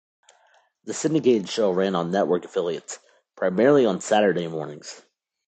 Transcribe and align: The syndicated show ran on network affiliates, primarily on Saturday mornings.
The 0.85 0.95
syndicated 0.95 1.47
show 1.47 1.69
ran 1.69 1.93
on 1.93 2.09
network 2.09 2.43
affiliates, 2.45 2.97
primarily 3.35 3.85
on 3.85 4.01
Saturday 4.01 4.47
mornings. 4.47 5.03